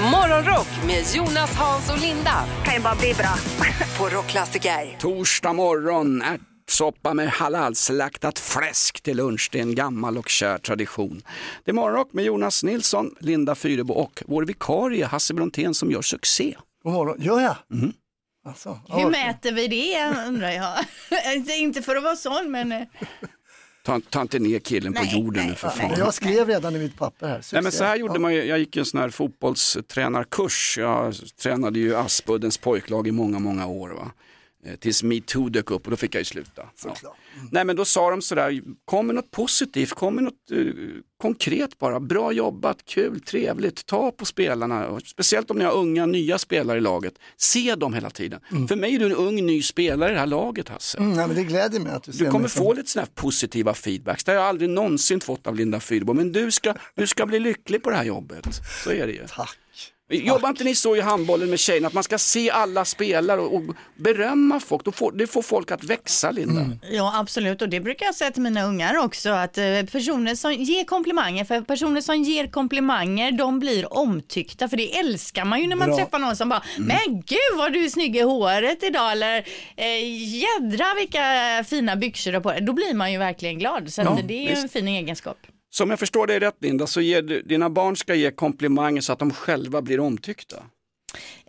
[0.00, 3.34] Morgonrock med Jonas, Hans och Linda kan ju bara bli bra.
[3.98, 4.96] på Rockklassiker.
[4.98, 9.48] Torsdag morgon, ärtsoppa med halalslaktat fläsk till lunch.
[9.52, 11.22] Det är en gammal och kär tradition.
[11.64, 16.02] Det är morgonrock med Jonas Nilsson, Linda Fyrebo och vår vikarie Hasse Brontén som gör
[16.02, 16.56] succé.
[16.82, 17.16] God morgon.
[17.22, 17.56] Gör jag?
[18.46, 21.56] Alltså, ja, Hur mäter vi det undrar jag?
[21.58, 22.82] inte för att vara sån men eh,
[23.82, 25.76] Ta, ta inte ner killen på Nej, jorden nu för nej.
[25.76, 25.98] fan.
[25.98, 27.44] Jag skrev redan i mitt papper här.
[27.52, 30.78] Nej men så här gjorde man ju, jag gick en sån här fotbollstränarkurs.
[30.78, 33.88] Jag tränade ju Aspuddens pojklag i många, många år.
[33.88, 34.10] Va?
[34.66, 36.62] Eh, Tills metoo dök upp och då fick jag ju sluta.
[36.84, 37.16] Ja.
[37.52, 40.58] Nej men då sa de sådär, kom med något positivt, kom med något eh,
[41.20, 42.00] konkret bara.
[42.00, 44.88] Bra jobbat, kul, trevligt, ta på spelarna.
[44.88, 47.14] Och speciellt om ni har unga, nya spelare i laget.
[47.36, 48.40] Se dem hela tiden.
[48.68, 50.98] För mig är du en ung, ny spelare i det här laget Hasse.
[50.98, 52.90] Mm, nej, men det gläder mig att du ser Du kommer mig som- få lite
[52.90, 54.24] sådana här positiva feedbacks.
[54.24, 56.12] Det har jag aldrig någonsin fått av Linda Fyrebo.
[56.14, 58.46] Men du ska, du ska bli lycklig på det här jobbet.
[58.84, 59.26] Så är det ju.
[59.28, 59.56] Tack.
[60.10, 63.54] Jobbar inte ni så i handbollen med tjejerna att man ska se alla spelare och,
[63.54, 63.62] och
[63.94, 64.84] berömma folk?
[64.84, 66.60] Då får, det får folk att växa Linda.
[66.60, 66.78] Mm.
[66.90, 70.52] ja absolut och det brukar jag säga till mina ungar också att eh, personer som
[70.52, 75.66] ger komplimanger, för personer som ger komplimanger de blir omtyckta för det älskar man ju
[75.66, 75.96] när man Bra.
[75.96, 79.36] träffar någon som bara men gud vad du är snygg i håret idag eller
[79.76, 79.86] eh,
[80.38, 81.24] jädra vilka
[81.68, 82.60] fina byxor du har på dig.
[82.60, 85.38] Då blir man ju verkligen glad så att det är ju en fin egenskap.
[85.70, 89.00] Så om jag förstår dig rätt Linda, så ger du, dina barn ska ge komplimanger
[89.00, 90.62] så att de själva blir omtyckta.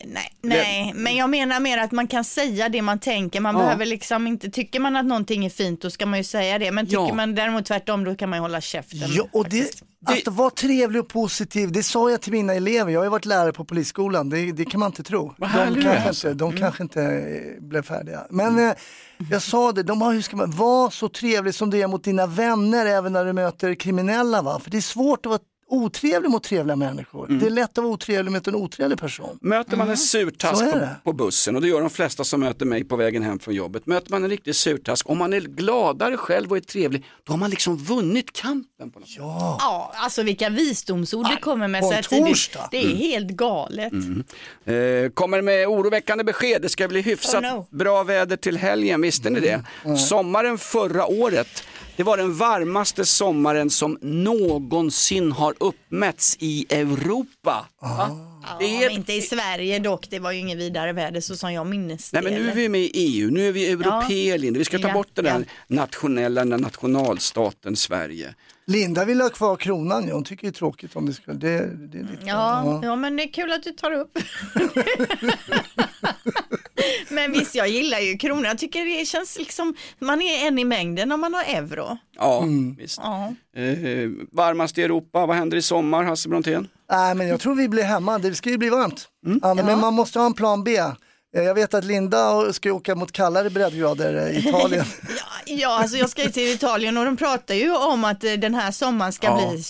[0.06, 3.40] Nej, nej, men jag menar mer att man kan säga det man tänker.
[3.40, 3.62] Man Ja.
[3.62, 6.72] behöver liksom inte, tycker man att någonting är fint då ska man ju säga det.
[6.72, 7.14] Men tycker Ja.
[7.14, 9.00] man däremot tvärtom då kan man ju hålla käften.
[9.14, 12.92] Ja, och det, att vara trevlig och positiv, det sa jag till mina elever.
[12.92, 15.34] Jag har ju varit lärare på polisskolan, det, det kan man inte tro.
[15.38, 18.28] Vad De, kanske inte, de kanske inte eh, blev färdiga.
[18.30, 18.74] Men eh,
[19.32, 22.04] jag sa det, de bara, hur ska man vara så trevlig som du är mot
[22.04, 24.42] dina vänner även när du möter kriminella.
[24.42, 24.60] Va?
[24.60, 25.40] För det är svårt att vara
[25.72, 27.28] otrevlig mot trevliga människor.
[27.28, 29.38] Det är lätt att vara otrevlig mot en otrevlig person.
[29.42, 32.40] Möter man en surtask Så är på, på bussen och det gör de flesta som
[32.40, 33.86] möter mig på vägen hem från jobbet.
[33.86, 37.38] Möter man en riktig surtask, om man är gladare själv och är trevlig, då har
[37.38, 38.92] man liksom vunnit kampen.
[38.92, 39.10] På något.
[39.18, 42.58] Ja, Ja, alltså vilka visdomsord det kommer med här tidigt.
[42.72, 43.94] Det är helt galet.
[44.66, 46.62] Eh, kommer med oroväckande besked.
[46.62, 47.68] Det ska bli hyfsat Oh no.
[47.70, 49.64] bra väder till helgen, visste ni det?
[49.98, 51.64] Sommaren förra året,
[51.96, 57.66] det var den varmaste sommaren som någonsin har uppmätts i Europa.
[58.60, 61.36] Det Ja, är men inte i Sverige dock, det var ju inget vidare väder så
[61.38, 62.30] som jag minns Nej det.
[62.32, 64.58] men nu är vi med i EU, nu är vi europeer Linda.
[64.58, 65.76] Vi ska ta Ja, bort den där ja.
[65.76, 68.36] nationella, nationalstaten Sverige.
[68.68, 71.58] Linda vill ha kvar kronan, ja, hon tycker det är tråkigt om det ska, det,
[71.88, 74.18] det är lite, Ja, ja, men det är kul att du tar upp.
[77.10, 78.46] men visst, jag gillar ju kronor.
[78.46, 81.98] Jag tycker det känns liksom, man är en i mängden om man har euro.
[82.18, 82.44] Ja,
[82.78, 83.00] visst.
[83.04, 83.34] Ja.
[83.56, 86.68] Eh, varmast i Europa, vad händer i sommar Hasse Brontén?
[86.92, 88.20] Nej, men jag tror vi blir hemma.
[88.20, 89.08] Det ska ju bli varmt.
[89.26, 89.40] Mm.
[89.44, 90.78] Ja, men man måste ha en plan B.
[91.38, 94.86] Eh, Jag vet att Linda ska åka mot kallare breddgrader i Italien.
[95.48, 98.34] Ja, ja, alltså jag ska ju till Italien och de pratar ju om att eh,
[98.34, 99.50] den här sommaren ska Ja.
[99.52, 99.64] bli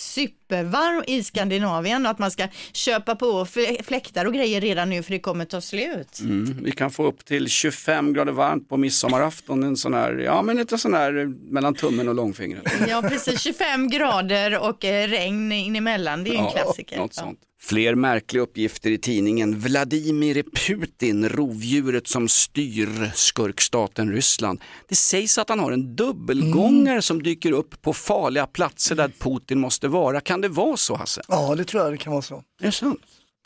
[0.52, 5.02] supervarm i Skandinavien och att man ska köpa på fl- fläktar och grejer redan nu
[5.02, 6.20] för det kommer ta slut.
[6.20, 10.42] Mm, vi kan få upp till 25 grader varmt på midsommarafton, en sån här, ja
[10.42, 12.72] men inte sån här eh, mellan tummen och långfingret.
[12.88, 13.40] Ja, precis.
[13.40, 16.24] 25 grader och eh, regn in emellan.
[16.24, 16.96] Det är ju en klassiker.
[16.96, 17.38] Något sånt.
[17.64, 19.58] Fler märkliga uppgifter i tidningen.
[19.58, 24.60] Vladimir Putin, rovdjuret som styr skurkstaten Ryssland.
[24.88, 29.58] Det sägs att han har en dubbelgångare som dyker upp på farliga platser där Putin
[29.60, 30.20] måste vara.
[30.20, 31.22] Kan det vara så Hasse?
[31.28, 32.34] Ja, det tror jag det kan vara så.
[32.60, 33.00] Är det sant?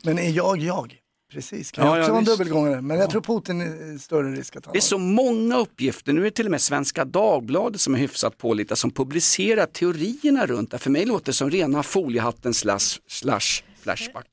[0.04, 0.96] Men är jag jag?
[1.32, 2.80] Precis, kan Ja, jag också ja, vara en dubbelgångare.
[2.82, 6.20] Men jag tror Putin är större risk att han Det är så många uppgifter, nu
[6.20, 10.70] är det till och med Svenska Dagbladet som är hyfsat pålitade som publicerar teorierna runt
[10.70, 10.78] det.
[10.78, 12.78] För mig låter det som rena foliehatten slash,
[13.08, 14.26] slash flashback.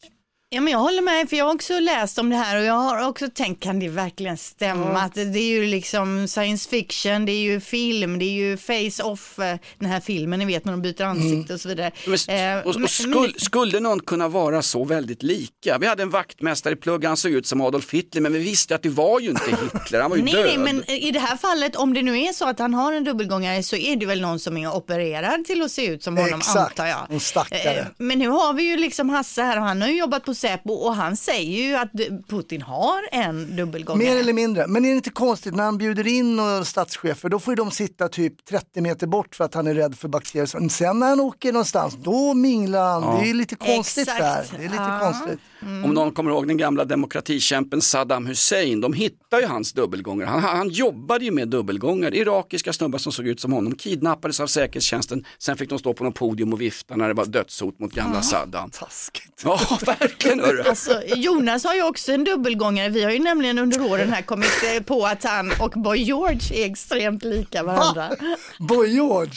[0.54, 2.74] Ja, men jag håller med, för jag har också läst om det här och jag
[2.74, 5.02] har också tänkt, kan det verkligen stämma?
[5.02, 9.40] Att det är ju liksom science fiction, det är ju film, det är ju face-off,
[9.40, 11.92] eh, den här filmen, ni vet när de byter ansikte och så vidare.
[12.08, 15.78] Men, Eh, och, men- och skul, skulle någon kunna vara så väldigt lika?
[15.78, 18.76] Vi hade en vaktmästare i plugg, han såg ut som Adolf Hitler, men vi visste
[18.76, 20.46] att det var ju inte Hitler, han var ju Nej, död.
[20.46, 23.04] nej, men i det här fallet, om det nu är så att han har en
[23.04, 26.40] dubbelgångare så är det väl någon som är opererad till att se ut som honom
[26.40, 27.08] Exakt, antar jag.
[27.12, 27.80] en stackare.
[27.80, 30.34] Eh, Men nu har vi ju liksom Hasse här och han har ju jobbat på
[30.44, 31.92] Säpo och han säger ju att
[32.30, 34.04] Putin har en dubbelgångare.
[34.10, 37.40] Mer eller mindre, men är det inte konstigt när han bjuder in några statschefer då
[37.40, 40.70] får ju de sitta typ 30 meter bort för att han är rädd för bakterier.
[40.70, 44.22] Sen när han åker någonstans då minglar han, det är lite konstigt Exakt.
[44.52, 44.58] där.
[44.58, 45.00] Det är lite Ja.
[45.02, 45.40] konstigt.
[45.86, 50.28] Om någon kommer ihåg den gamla demokratikämpen Saddam Hussein, de hittade ju hans dubbelgångare.
[50.30, 54.48] Han, han jobbade ju med dubbelgångare, irakiska snubbar som såg ut som honom, kidnappades av
[54.48, 57.94] säkerhetstjänsten, sen fick de stå på något podium och vifta när det var dödshot mot
[57.94, 58.70] gamla Saddam.
[58.70, 59.42] Taskigt.
[59.46, 60.64] Ja, verkligen hörru.
[60.74, 62.90] Alltså, Jonas har ju också en dubbelgångare.
[62.90, 66.64] Vi har ju nämligen under åren här kommit eh, på att han och Boy George
[66.64, 68.12] är extremt lika varandra.
[68.60, 69.34] Boy George.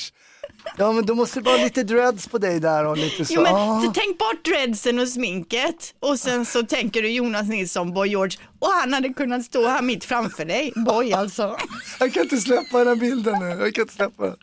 [0.76, 3.34] Ja men då måste det vara lite dreads på dig där och lite så.
[3.34, 3.82] Jo, men, ah.
[3.82, 8.38] så tänk bort dreadsen och sminket och sen så tänker du Jonas Nilsson, Boy George
[8.58, 10.72] och han hade kunnat stå här mitt framför dig.
[10.76, 11.56] Boy alltså.
[12.00, 13.46] Jag kan inte släppa den här bilden nu.
[13.48, 14.36] Jag kan inte släppa den.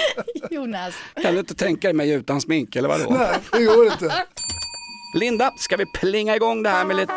[0.50, 0.94] Jonas.
[1.22, 3.06] Kan du inte tänka dig mig utan smink eller vadå?
[3.10, 4.24] Nej, det går inte.
[5.12, 7.12] Linda, ska vi plinga igång det här med lite...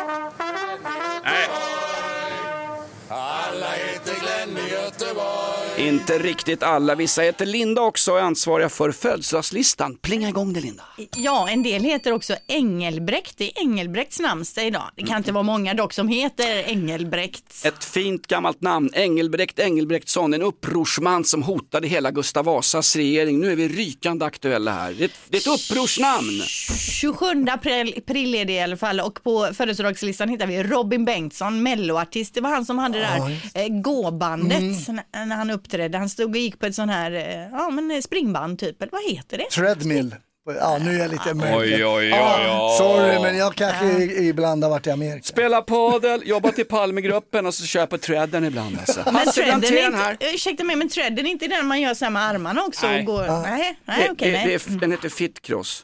[5.78, 9.96] Inte riktigt alla, vissa heter Linda också och är ansvariga för födelsedagslistan.
[10.02, 10.82] Plinga igång det Linda.
[11.16, 13.34] Ja, en del heter också Engelbrekt.
[13.38, 14.90] Det är Engelbrekts namnsdag idag.
[14.96, 17.64] Det kan inte vara många dock som heter Engelbrekt.
[17.64, 23.40] Ett fint gammalt namn, Engelbrekt Engelbrektsson, en upprorsman som hotade hela Gustav Vasas regering.
[23.40, 24.92] Nu är vi rykande aktuella här.
[24.92, 26.42] Det är ett, det är ett upprorsnamn.
[26.90, 32.34] 27 april, är det i alla fall och på födelsedagslistan hittar vi Robin Bengtsson, melloartist.
[32.34, 35.98] Det var han som hade det där eh, gåbandet när när han uppträdde.
[35.98, 38.92] Han stod och gick på ett sån här eh, ja, men eh, springband typ, eller
[38.92, 39.44] vad heter det?
[39.50, 40.14] Treadmill.
[40.60, 41.54] Ja nu är jag lite mörk.
[41.56, 45.22] oj, oj, Ja, Sorry men jag kanske i- ibland har varit i Amerika.
[45.24, 49.00] Spela padel, jobba till Palmegruppen och så köper träden ibland alltså.
[49.04, 50.10] Men Brontén är här.
[50.12, 52.86] inte, ursäkta mig, men treaden är inte den man gör så här med armarna också
[52.86, 53.00] Nej.
[53.00, 53.26] och går?
[53.42, 54.30] Nej, nej Det, okej.
[54.30, 54.46] det, nej.
[54.46, 55.82] det är, den heter fitcross.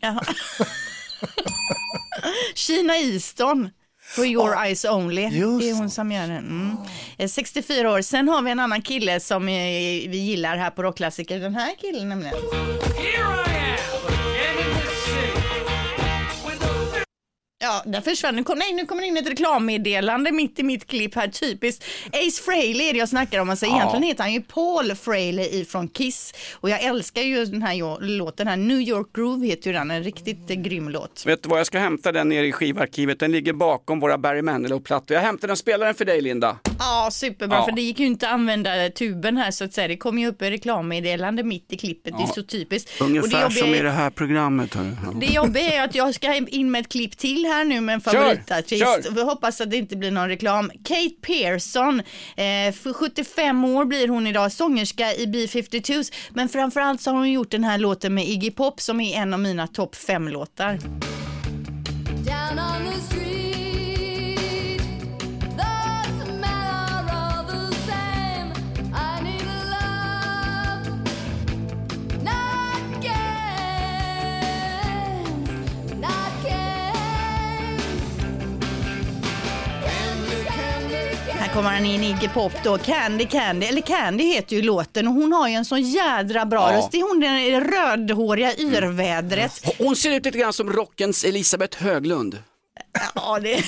[0.00, 0.22] Jaha.
[2.54, 3.70] Kina Easton.
[4.14, 5.22] For your eyes only.
[5.22, 6.30] just Det är hon som gör den.
[6.30, 6.76] Mm.
[7.18, 8.02] Eh, 64 år.
[8.02, 9.54] Sen har vi en annan kille som eh,
[10.08, 11.40] vi gillar här på Rockklassiker.
[11.40, 12.34] Den här killen nämligen.
[17.62, 18.44] Ja, där försvann den.
[18.56, 21.28] Nej, nu kommer det in ett reklammeddelande mitt i mitt klipp här.
[21.28, 21.84] Typiskt.
[22.12, 23.50] Ace Frehley är det jag snackar om.
[23.50, 26.34] Alltså, Egentligen heter han ju Paul Frehley ifrån Kiss.
[26.54, 28.56] Och jag älskar ju den här låten här.
[28.56, 29.90] New York Groove heter ju den.
[29.90, 31.22] En riktigt eh, grym låt.
[31.26, 33.18] Vet du vad, jag ska hämta den nere i skivarkivet.
[33.20, 35.14] Den ligger bakom våra Barry Manilow-plattor.
[35.14, 36.56] Jag hämtar den och spelar den för dig Linda.
[36.78, 37.56] Ja, superbra.
[37.56, 37.64] Ja.
[37.64, 39.88] För det gick ju inte att använda tuben här så att säga.
[39.88, 42.14] Det kom ju upp ett reklammeddelande mitt i klippet.
[42.18, 43.00] Det är så typiskt.
[43.00, 44.74] Och Ungefär det jobbiga som i det här programmet.
[44.74, 44.96] hörru.
[45.04, 45.12] Ja.
[45.20, 48.00] Det jobbiga är att jag ska in med ett klipp till här nu med en
[48.00, 48.82] favoritartist.
[48.82, 49.14] kör.
[49.14, 50.70] Vi hoppas att det inte blir någon reklam.
[50.84, 56.12] Kate Pearson, eh, för 75 år blir hon idag, sångerska i B-52s.
[56.30, 59.34] Men framförallt så har hon gjort den här låten med Iggy Pop som är en
[59.34, 60.78] av mina topp fem låtar.
[81.52, 85.32] Kommer han in, Iggy Pop då, Candy Candy, eller Candy heter ju låten och hon
[85.32, 86.68] har ju en sån jädra bra Ja.
[86.68, 86.76] Mm.
[86.80, 86.92] röst.
[86.92, 89.74] Det är hon den rödhåriga yrvädret.
[89.78, 92.38] Hon ser ut lite grann som rockens Elisabeth Höglund.
[93.14, 93.64] Ja, det,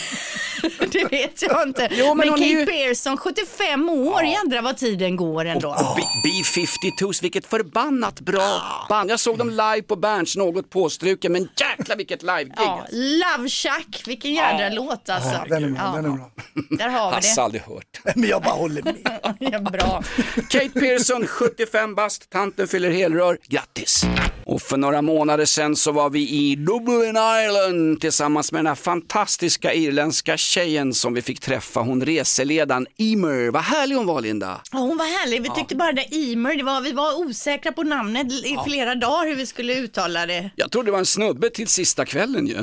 [0.92, 1.88] det vet jag inte.
[1.92, 5.94] Jo, men men Kate ju- Pearson, 75 år, jädrar vad tiden går ändå.
[5.96, 9.10] B- B-52s, vilket förbannat bra band.
[9.10, 11.48] Jag såg dem live på Berns, något påstruken, men
[11.78, 12.54] jäkla vilket live-gig.
[12.56, 15.30] Ja, Love Shack, vilken jädra låt alltså.
[15.30, 16.30] Ja, den är bra, den är bra.
[16.78, 17.44] Där har vi Hasse det.
[17.44, 18.00] aldrig hört.
[18.16, 19.36] Men jag bara håller med.
[19.40, 20.02] Ja, bra.
[20.50, 23.38] Kate Pearson, 75 bast, tanten fyller helrör.
[23.48, 24.04] Grattis!
[24.46, 28.74] Och för några månader sedan så var vi i Dublin Island tillsammans med den här
[28.74, 33.50] fantastiska irländska tjejen som vi fick träffa, hon reseledaren Emer.
[33.50, 34.60] Vad härlig hon var Linda!
[34.72, 35.42] Ja, hon var härlig.
[35.42, 39.26] Vi tyckte bara det Emer, det var, vi var osäkra på namnet i flera dagar
[39.28, 40.50] hur vi skulle uttala det.
[40.56, 42.54] Jag trodde det var en snubbe till sista kvällen ju.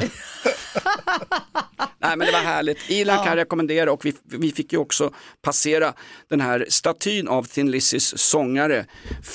[2.00, 2.78] Nej men det var härligt.
[2.88, 5.94] Irland kan jag rekommendera och vi, vi fick ju också passera
[6.30, 8.86] den här statyn av Thin Lizzys sångare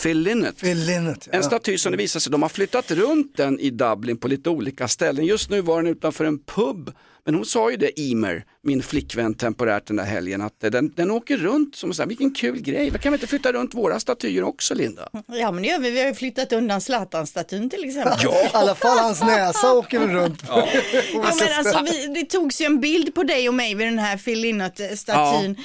[0.03, 0.61] Phil Lynott.
[0.61, 1.39] Phil Lynott, ja.
[1.39, 4.51] En staty som det visar sig, de har flyttat runt den i Dublin på lite
[4.51, 5.25] olika ställen.
[5.25, 6.93] Just nu var den utanför en pub.
[7.27, 10.93] Men hon sa ju det, Emer, min flickvän temporärt den där helgen, att eh, den,
[10.97, 12.91] den åker runt som så här, vilken kul grej.
[12.91, 15.09] Kan vi inte flytta runt våra statyer också Linda?
[15.27, 15.91] Ja, men det gör vi.
[15.91, 18.13] Vi har ju flyttat undan Zlatan-statyn till exempel.
[18.25, 20.43] I alla fall hans näsa åker väl runt.
[20.49, 20.69] Ja,
[21.13, 21.23] men
[21.59, 24.41] alltså, vi, det togs ju en bild på dig och mig vid den här Phil
[24.41, 25.57] Lynott-statyn.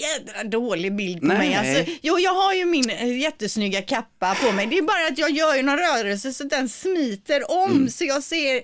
[0.00, 1.38] Jädra dålig bild på Nej.
[1.38, 1.54] mig.
[1.54, 4.66] Alltså, jo, jag har ju min eh, jättesnygga kappa på mig.
[4.66, 7.90] Det är bara att jag gör ju någon rörelse så den smiter om Mm.
[7.90, 8.62] så jag ser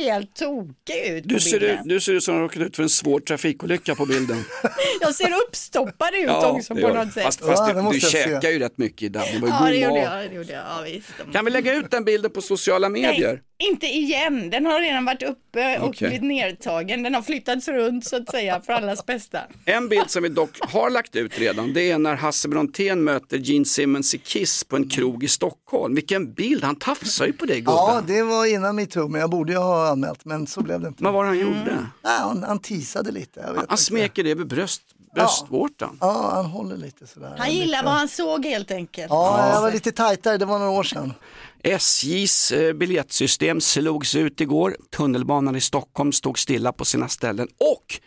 [0.00, 2.88] helt tokig ut på Du ser, ut, du ser ut som råkat ut för en
[2.88, 4.44] svår trafikolycka på bilden.
[5.00, 7.12] Jag ser uppstoppad ut också det på gör något du.
[7.12, 7.22] sätt.
[7.24, 8.10] Fast, fast Ja, du, du se.
[8.24, 10.30] käkar ju rätt mycket var ju Ja, det gjorde jag.
[10.30, 10.62] Det gjorde jag.
[10.62, 11.32] Ja, visst.
[11.32, 13.32] Kan vi lägga ut den bilden på sociala medier?
[13.32, 14.50] Nej, inte igen.
[14.50, 16.08] Den har redan varit uppe och Okej.
[16.08, 17.02] blivit nedtagen.
[17.02, 19.38] Den har flyttats runt så att säga för allas bästa.
[19.64, 23.36] En bild som vi dock har lagt ut redan, det är när Hasse Brontén möter
[23.38, 25.94] Gene Simmons i Kiss på en krog i Stockholm.
[25.94, 27.74] Vilken bild, han tafsar ju på dig gubben.
[27.74, 30.88] Ja, det var innan metoo, men jag borde ju ha anmält, men så blev det
[30.88, 31.04] inte.
[31.04, 31.48] Vad var det han Mm.
[31.58, 31.76] gjorde?
[32.04, 33.40] Nej, han, han teasade lite.
[33.40, 33.76] Jag vet Han inte.
[33.76, 34.82] smeker det över bröst,
[35.14, 35.98] bröstvårtan.
[36.00, 37.34] Ja, han håller lite sådär.
[37.38, 39.06] Han gillar vad han såg helt enkelt.
[39.10, 41.14] Ja, jag var lite tajtare, det var några år sedan.
[41.62, 44.76] SJs eh, biljettsystem slogs ut igår.
[44.96, 48.00] Tunnelbanan i Stockholm stod stilla på sina ställen och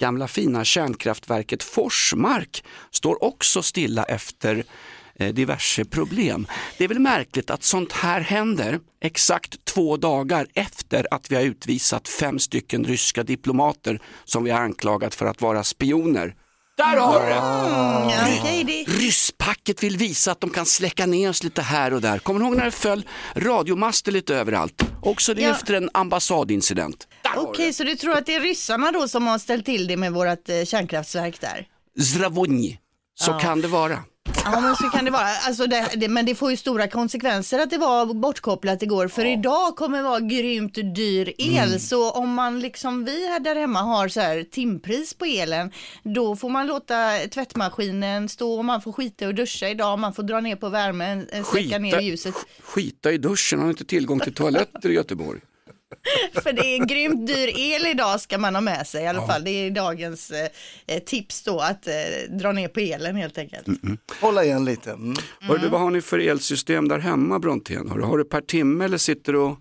[0.00, 4.64] gamla fina kärnkraftverket Forsmark står också stilla efter
[5.14, 6.46] eh, diverse problem.
[6.78, 11.42] Det är väl märkligt att sånt här händer exakt två dagar efter att vi har
[11.42, 16.34] utvisat fem stycken ryska diplomater som vi har anklagat för att vara spioner.
[16.76, 17.34] Där har du det!
[17.34, 18.84] Ja, det...
[18.92, 22.18] Rysspacket vill visa att de kan släcka ner oss lite här och där.
[22.18, 24.82] Kommer ni ihåg när det föll radiomaster lite överallt?
[25.02, 25.50] Också det Ja.
[25.50, 27.08] efter en ambassadincident.
[27.36, 29.96] Okej, du så du tror att det är ryssarna då som har ställt till det
[29.96, 31.66] med vårt eh, kärnkraftverk där?
[31.96, 32.02] det.
[32.02, 32.78] Zdravonj.
[33.14, 33.98] Så kan det vara.
[34.44, 35.28] Ja, men så kan det vara.
[35.46, 39.08] Alltså det, det, men det får ju stora konsekvenser att det var bortkopplat igår.
[39.08, 41.68] För idag kommer det vara grymt dyr el.
[41.68, 41.78] Mm.
[41.78, 45.70] Så om man liksom vi här där hemma har så här timpris på elen,
[46.02, 49.98] då får man låta tvättmaskinen stå och man får skita och duscha idag.
[49.98, 52.34] Man får dra ner på värmen, eh, släcka ner ljuset.
[52.62, 55.40] skita i duschen, har inte tillgång till toaletter i Göteborg.
[56.42, 59.44] För det är grymt dyr el idag ska man ha med sig i alla fall.
[59.44, 60.48] Det är dagens eh,
[60.86, 61.92] eh, tips då att eh,
[62.30, 63.66] dra ner på elen helt enkelt.
[64.20, 64.90] Hålla igen lite.
[64.90, 65.14] Mm.
[65.40, 67.88] Hör du, vad har ni för elsystem där hemma Brontén?
[67.88, 69.58] Har du, har du per timme eller sitter du och...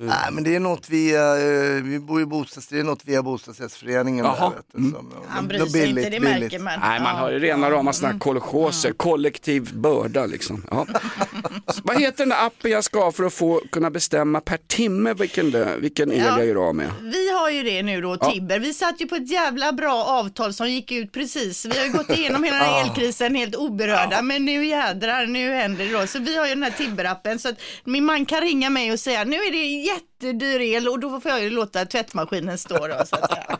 [0.00, 3.22] Nej, men det är något via, eh, vi bor i bostads, det är något via
[3.22, 4.24] bostadsrättsföreningen.
[4.24, 4.50] Jaha.
[4.50, 6.40] Där, vet du, som, Han bryr sig billigt, inte, det billigt.
[6.40, 6.80] märker man.
[6.80, 7.20] Nej, man Ja.
[7.20, 10.64] har ju rena rama sådana här kolchoser, kollektiv börda liksom.
[10.70, 10.86] Ja.
[11.82, 15.14] Vad heter den där appen jag ska ha för att få kunna bestämma per timme
[15.14, 16.38] vilken, det- vilken el Ja.
[16.38, 16.90] jag gör av med?
[17.02, 18.58] Vi har ju det nu då, Tibber.
[18.58, 21.66] Vi satt ju på ett jävla bra avtal som gick ut precis.
[21.66, 25.52] Vi har ju gått igenom hela den här elkrisen helt oberörda, men nu jädrar, nu
[25.54, 26.06] händer det då.
[26.06, 29.00] Så vi har ju den här Tibber-appen så att min man kan ringa mig och
[29.00, 33.04] säga nu är det jättedyr el och då får jag ju låta tvättmaskinen stå då.
[33.06, 33.58] Så att säga.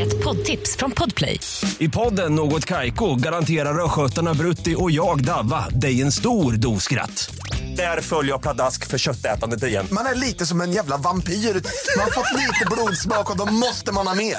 [0.00, 1.40] Ett poddtips från Podplay.
[1.78, 7.34] I podden Något Kaiko garanterar östgötarna Brutti och jag, Davva, dig en stor dos skratt.
[7.76, 9.86] Där följer jag pladask för köttätandet igen.
[9.92, 11.32] Man är lite som en jävla vampyr.
[11.32, 14.36] Man har fått lite blodsmak och då måste man ha mer.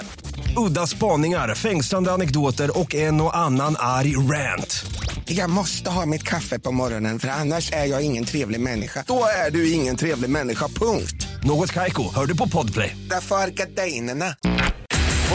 [0.58, 4.86] Udda spaningar, fängslande anekdoter och en och annan arg rant.
[5.28, 9.04] Jag måste ha mitt kaffe på morgonen för annars är jag ingen trevlig människa.
[9.08, 11.28] Då är du ingen trevlig människa, punkt.
[11.44, 12.98] Något Kaiko, hör du på Podplay.
[13.10, 14.36] Därför är gardinerna.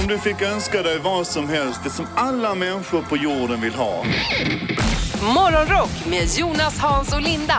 [0.00, 3.74] Om du fick önska dig vad som helst, det som alla människor på jorden vill
[3.74, 4.04] ha.
[5.34, 7.58] Morgonrock med Jonas, Hans och Linda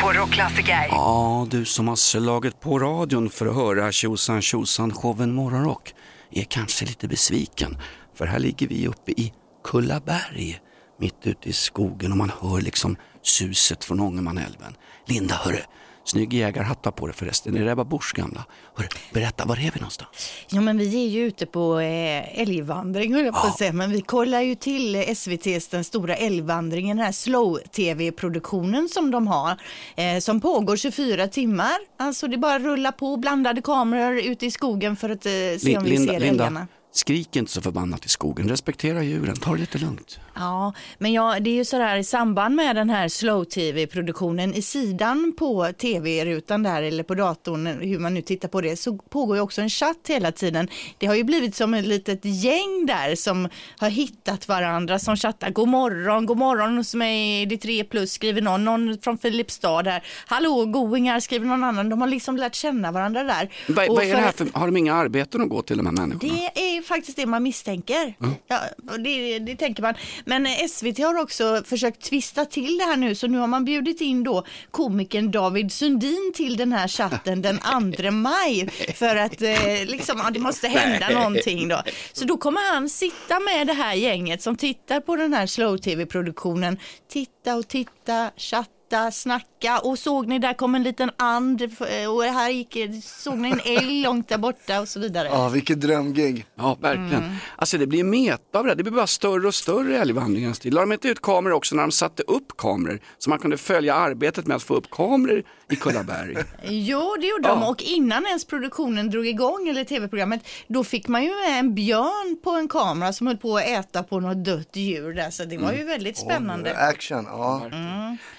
[0.00, 0.86] på Rockklassiker.
[0.90, 5.94] Ja, du som har slagit på radion för att höra tjosan tjosan showen Morgonrock
[6.32, 7.76] är kanske lite besviken.
[8.18, 9.32] För här ligger vi uppe i
[9.64, 10.60] Kullaberg,
[10.98, 14.76] mitt ute i skogen och man hör liksom suset från Ångermanälven.
[15.06, 15.58] Linda, hörru,
[16.04, 17.56] snygg jägarhatt har på dig förresten.
[17.56, 18.44] Är det Ebba Busch gamla?
[18.74, 20.08] Hörru, berätta, var är vi någonstans?
[20.48, 23.90] Ja men vi är ju ute på eh, älgvandring höll jag på att säga, men
[23.90, 29.56] vi kollar ju till SVTs den stora älgvandringen, den här slow-tv-produktionen som de har,
[29.96, 31.76] eh, som pågår 24 timmar.
[31.98, 35.84] Alltså det bara rullar på blandade kameror ute i skogen för att eh, se om
[35.84, 36.66] vi Linda, ser Linda, älgarna.
[36.96, 38.48] Skrik inte så förbannat i skogen.
[38.48, 40.18] Respektera djuren, ta det lite lugnt.
[40.34, 45.32] Ja, men ja, det är ju sådär i samband med den här slow-tv-produktionen i sidan
[45.38, 49.42] på tv-rutan där eller på datorn, hur man nu tittar på det, så pågår ju
[49.42, 50.68] också en chatt hela tiden.
[50.98, 53.48] Det har ju blivit som ett litet gäng där som
[53.78, 55.50] har hittat varandra som chattar.
[55.50, 59.82] God morgon, god morgon hos mig, det är tre plus skriver någon, någon från Filipstad
[59.82, 60.04] där.
[60.26, 61.88] Hallå, goingar skriver någon annan.
[61.88, 63.50] De har liksom lärt känna varandra där.
[63.68, 65.92] Och vad är det här för, har de inga arbeten att gå till de här
[65.92, 66.34] människorna?
[66.34, 68.14] det är faktiskt det man misstänker.
[68.46, 68.60] Ja,
[68.90, 69.94] och det, det tänker man.
[70.24, 73.64] Men eh, SVT har också försökt twista till det här nu, så nu har man
[73.64, 77.58] bjudit in då komikern David Sundin till den här chatten den
[77.96, 81.82] 2 maj för att eh, liksom, ja, det måste hända någonting då.
[82.12, 86.78] Så då kommer han sitta med det här gänget som tittar på den här slow-tv-produktionen,
[87.08, 92.10] titta och titta, chatta prata, snacka och såg ni där kom en liten and eh,
[92.14, 95.28] och här gick, såg ni en älg långt där borta och så vidare.
[95.28, 96.46] Ja, vilket drömgig.
[96.56, 97.24] Ja, verkligen.
[97.24, 97.36] Mm.
[97.56, 100.74] Alltså det blir meta av det, det blir bara större och större älgvandringens tid.
[100.74, 103.94] La de inte ut kameror också när de satte upp kameror så man kunde följa
[103.94, 106.36] arbetet med att få upp kameror i Kullaberg?
[106.68, 111.22] Jo, det gjorde de och innan ens produktionen drog igång eller tv-programmet då fick man
[111.24, 114.76] ju med en björn på en kamera som höll på att äta på något dött
[114.76, 115.78] djur där så det var Mm.
[115.80, 116.76] ju väldigt spännande.
[116.76, 117.62] Action, ja.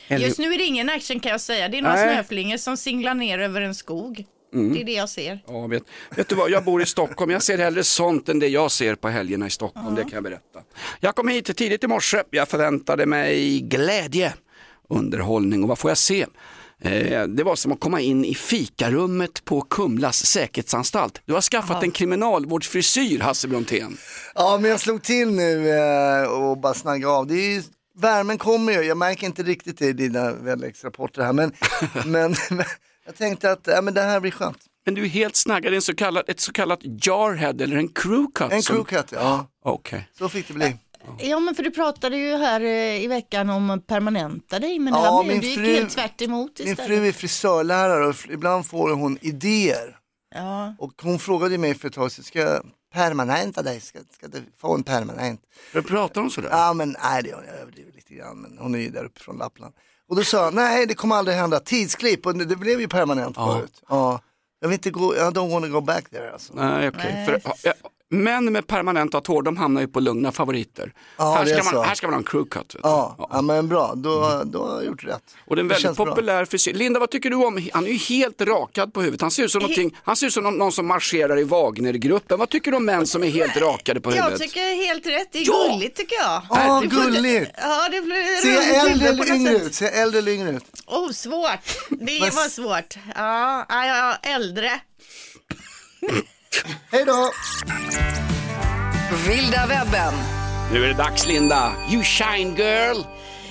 [0.07, 1.69] Just nu är det ingen action kan jag säga.
[1.69, 2.15] Det är några Nej.
[2.15, 4.25] snöflingor som singlar ner över en skog.
[4.53, 4.73] Mm.
[4.73, 5.39] Det är det jag ser.
[5.47, 5.83] Ja, vet,
[6.15, 8.95] vet du vad, jag bor i Stockholm, jag ser hellre sånt än det jag ser
[8.95, 10.59] på helgerna i Stockholm, det kan jag berätta.
[10.99, 14.33] Jag kom hit tidigt i morse, jag förväntade mig glädje,
[14.89, 16.25] underhållning och vad får jag se?
[16.81, 21.21] Eh, det var som att komma in i fikarummet på Kumlas säkerhetsanstalt.
[21.25, 23.97] Du har skaffat en kriminalvårdsfrisyr, Hasse Brontén.
[24.35, 27.27] Ja, men jag slog till nu eh, och bara snaggade av.
[27.27, 27.63] Det är ju,
[27.97, 31.51] värmen kommer ju, jag märker inte riktigt det i dina väderleksrapporter här, men,
[32.05, 32.65] men, men
[33.05, 34.57] jag tänkte att ja, men det här blir skönt.
[34.85, 37.87] Men du är helt snaggad i en så kallad, ett så kallat jarhead eller en
[37.87, 38.51] crewcut.
[38.51, 39.47] En som- crewcut, ja.
[39.63, 40.09] Okej.
[40.17, 40.75] Så fick det bli.
[41.19, 44.99] Ja, men för du pratade ju här eh, i veckan om permanenta dig, men det
[44.99, 46.87] Ja, här blev min det gick fru- helt tvärt emot Min istället.
[46.91, 49.97] fru är frisörlärare och ibland får hon idéer.
[50.35, 50.75] Ja.
[50.79, 53.81] Och hon frågade mig för ett tag sedan, ska jag permanenta dig?
[53.81, 55.41] Ska, ska du få en permanent?
[55.73, 56.49] Hur pratar hon sådär?
[56.51, 59.03] Ja men nej det gör hon, jag överdriver lite grann men hon är ju där
[59.05, 59.73] uppe från Lappland.
[60.09, 62.87] Och då sa jag, nej det kommer aldrig hända, tidsklipp och det, det blev ju
[62.87, 63.53] permanent Ja.
[63.55, 63.81] förut.
[63.89, 64.21] Ja.
[64.59, 66.53] Jag vill inte gå, I don't wanna go back there alltså.
[66.55, 67.25] Nej, okej.
[67.63, 67.73] Nej.
[68.09, 70.93] Ja, Män med permanentat hår, de hamnar ju på lugna favoriter.
[71.17, 72.55] Ja, här, ska man, här ska man ha en crewcut.
[72.55, 72.79] vet du.
[72.83, 73.41] Ja, ja.
[73.41, 75.23] men bra, då, då har jag gjort rätt.
[75.47, 76.73] Och det är en väldigt populär frisyr.
[76.73, 79.21] Linda, vad tycker du om, han är ju helt rakad på huvudet.
[79.21, 82.39] Han ser ut som, någonting, han ser ut som någon, någon som marscherar i Wagnergruppen.
[82.39, 84.41] Vad tycker du om män som är helt rakade på Jag huvudet?
[84.41, 85.67] tycker helt rätt, det är Ja!
[85.71, 86.41] gulligt tycker jag.
[86.49, 87.51] Ja, inte- gulligt.
[87.57, 89.75] Ja, det blir Ser jag äldre eller yngre ut?
[89.75, 90.63] Ser jag äldre eller yngre ut?
[90.87, 91.59] Oh, svårt.
[91.89, 92.95] Det var svårt.
[93.15, 94.71] Ja, ja, ja, äldre.
[96.91, 97.29] Hej då!
[99.27, 100.13] Vilda webben.
[100.73, 101.71] Nu är det dags Linda.
[101.91, 102.97] You shine girl.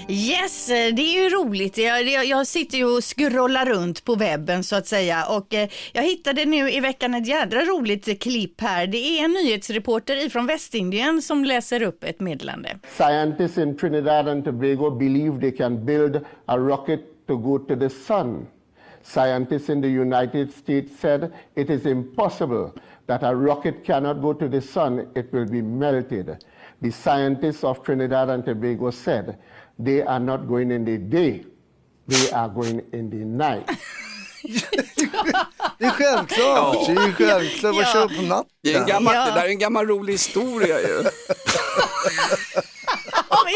[0.08, 1.78] Yes, det är ju roligt.
[1.78, 5.68] Jag, jag, jag sitter ju och scrollar runt på webben så att säga och eh,
[5.92, 8.86] jag hittade nu i veckan ett jädra roligt klipp här.
[8.86, 12.78] Det är en nyhetsreporter ifrån Västindien som läser upp ett meddelande.
[12.96, 17.90] Scientists in Trinidad and Tobago believe they can build a rocket to go to the
[17.90, 18.46] sun.
[19.02, 22.70] Scientists in the United States said it is impossible
[23.06, 26.36] that a rocket cannot go to the sun, it will be melted.
[26.82, 29.36] The scientists of Trinidad and Tobago said
[29.78, 31.44] they are not going in the day,
[32.08, 33.70] they are going in the night.
[35.78, 37.74] Det är självklart, det är ju självklart.
[37.74, 37.88] Vad Ja.
[37.92, 38.50] kör på natten?
[38.62, 39.24] Det, är en gammal, Ja.
[39.26, 41.04] det där är en gammal rolig historia ju.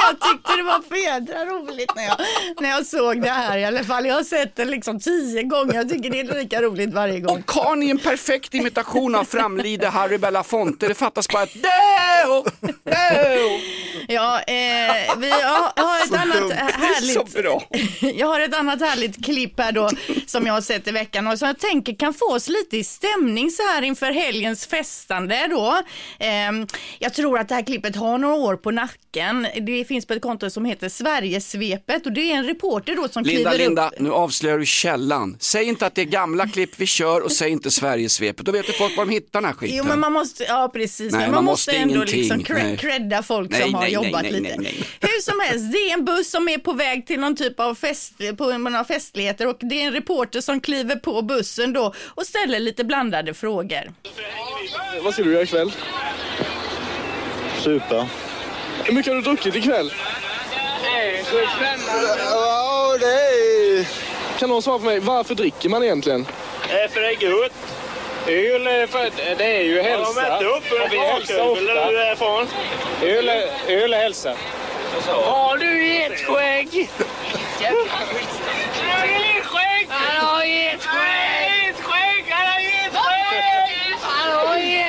[0.08, 2.16] Jag tyckte det var för jädra roligt när jag,
[2.60, 4.06] när jag såg det här i alla fall.
[4.06, 5.74] Jag har sett det liksom tio gånger.
[5.74, 7.38] Jag tycker det är lika roligt varje gång.
[7.38, 10.88] Och Karn är en perfekt imitation av framlide Harry Belafonte.
[10.88, 12.44] Det fattas bara ett deo,
[12.84, 13.48] deo.
[14.08, 16.52] Ja, eh, vi har, har ett annat
[17.00, 17.32] härligt.
[17.32, 17.62] så bra.
[18.14, 19.90] Jag har ett annat härligt klipp här då
[20.26, 22.84] som jag har sett i veckan och som jag tänker kan få oss lite i
[22.84, 25.82] stämning så här inför helgens festande då.
[26.18, 26.66] Ehm,
[26.98, 29.46] jag tror att det här klippet har några år på nacken.
[29.66, 33.22] Det finns på ett konto som heter Sverigesvepet och det är en reporter då som
[33.22, 34.00] Linda, kliver Linda, upp.
[34.00, 35.36] nu avslöjar du källan.
[35.40, 38.46] Säg inte att det är gamla klipp vi kör och säg inte Sverigesvepet.
[38.46, 39.76] Då vet ju folk var de hittar den här skiten.
[39.76, 42.18] Jo men man måste, ja precis, Nej, men man, man måste, måste ändå ingenting.
[42.20, 42.76] liksom cre- Nej.
[42.76, 44.42] credda folk Nej, som har nej, nej, jobbat nej, lite.
[44.42, 44.84] nej, nej.
[45.00, 47.74] Hur som helst, det är en buss som är på väg till någon typ av
[47.74, 52.26] fest, på några festligheter och det är en reporter som kliver på bussen då och
[52.26, 53.92] ställer lite blandade frågor.
[55.02, 55.72] Vad ska du göra ikväll?
[57.60, 58.08] Supa.
[58.84, 59.92] Hur mycket har du druckit ikväll?
[62.32, 63.88] Ja, det är...
[64.38, 66.26] Kan någon svara på mig, varför dricker man egentligen?
[66.90, 67.52] För det är gott.
[68.26, 68.64] Öl
[69.38, 70.22] det är ju hälsa.
[70.22, 72.46] Ja, de äter upp Och vi hälsar ofta.
[73.06, 73.28] Öl,
[73.68, 74.34] öl är hälsa.
[74.88, 76.90] Har du ett skägg?
[79.90, 81.08] Han har ett skägg!
[81.68, 82.24] Ett skägg!
[82.28, 82.32] Han har ett skägg!
[82.32, 82.94] Han har ett
[83.28, 83.94] skägg!
[84.02, 84.88] Han har ett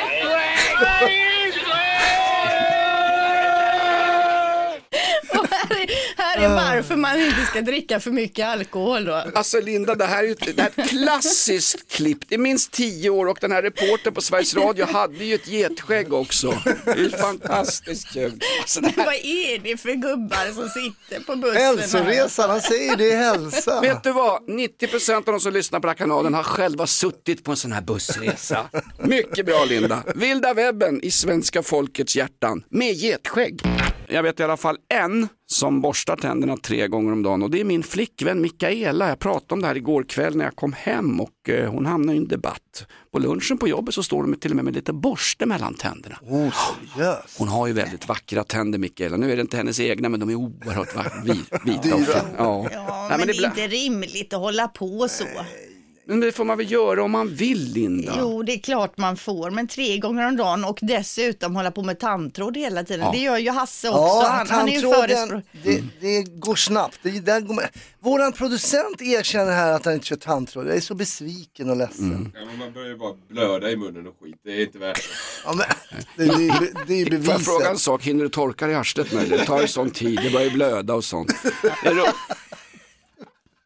[5.40, 5.48] Och
[6.18, 9.24] här, är, här är varför man inte ska dricka för mycket alkohol då.
[9.36, 12.18] Alltså Linda, det här är ju ett, det här är ett klassiskt klipp.
[12.28, 15.48] Det är minst tio år och den här reportern på Sveriges Radio hade ju ett
[15.48, 16.62] getskägg också.
[16.86, 18.42] Det är ju fantastiskt kul.
[18.62, 19.06] Alltså, här...
[19.06, 21.62] vad är det för gubbar som sitter på bussen?
[21.62, 23.82] Hälsoresan, han säger det är hälsa.
[23.82, 24.42] Vet du vad?
[24.42, 27.72] 90% av de som lyssnar på den här kanalen har själva suttit på en sån
[27.72, 28.70] här bussresa.
[29.00, 30.04] Mycket bra Linda.
[30.16, 33.62] Vilda webben i svenska folkets hjärtan med getskägg.
[34.10, 37.60] Jag vet i alla fall en som borstar tänderna tre gånger om dagen och det
[37.60, 39.10] är min flickvän Mikaela.
[39.10, 42.16] Jag pratade om det här igår kväll när jag kom hem och eh, hon hamnade
[42.16, 42.88] i en debatt.
[43.12, 46.18] På lunchen på jobbet så står de till och med med lite borste mellan tänderna.
[46.22, 46.54] Oh,
[46.94, 47.40] seriöst?
[47.40, 49.18] Hon har ju väldigt vackra tänder Mikaela.
[49.18, 51.96] Nu är det inte hennes egna men de är oerhört vita.
[51.96, 52.22] och fina.
[52.38, 52.68] Ja.
[52.72, 55.26] Ja, Nej, men det är inte rimligt att hålla på så.
[56.10, 58.16] Men det får man väl göra om man vill Linda.
[58.20, 61.84] Jo, det är klart man får, men tre gånger om dagen och dessutom hålla på
[61.84, 63.06] med tandtråd hela tiden.
[63.06, 63.12] Ja.
[63.12, 64.00] Det gör ju Hasse också.
[64.02, 65.42] Ja, han, han är ju förespråkare.
[65.64, 67.00] det, det går snabbt.
[67.02, 67.64] Det, där går man,
[68.00, 70.68] våran producent erkänner här att han inte kör tandtråd.
[70.68, 72.06] Jag är så besviken och ledsen.
[72.06, 72.32] Mm.
[72.36, 74.36] Ja, men man börjar ju bara blöda i munnen och skit.
[74.44, 75.04] Det är inte värt det.
[75.46, 75.66] Ja, men,
[76.16, 76.38] det,
[76.88, 77.80] det, det är Får jag fråga en beviset.
[77.84, 79.40] sak, hinner du torka dig i arslet möjligen?
[79.40, 81.32] Det tar ju sån tid, det börjar ju blöda och sånt.